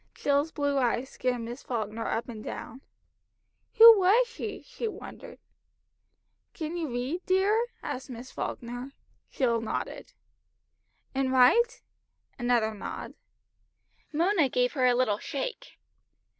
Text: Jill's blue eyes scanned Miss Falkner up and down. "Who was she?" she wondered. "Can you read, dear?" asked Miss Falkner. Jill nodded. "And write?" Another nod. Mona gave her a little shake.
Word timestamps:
Jill's 0.15 0.51
blue 0.51 0.79
eyes 0.79 1.09
scanned 1.11 1.45
Miss 1.45 1.61
Falkner 1.61 2.07
up 2.07 2.27
and 2.27 2.43
down. 2.43 2.81
"Who 3.75 3.99
was 3.99 4.27
she?" 4.27 4.63
she 4.63 4.87
wondered. 4.87 5.37
"Can 6.55 6.75
you 6.75 6.89
read, 6.89 7.23
dear?" 7.27 7.67
asked 7.83 8.09
Miss 8.09 8.31
Falkner. 8.31 8.93
Jill 9.29 9.61
nodded. 9.61 10.13
"And 11.13 11.31
write?" 11.31 11.83
Another 12.39 12.73
nod. 12.73 13.13
Mona 14.11 14.49
gave 14.49 14.73
her 14.73 14.87
a 14.87 14.95
little 14.95 15.19
shake. 15.19 15.77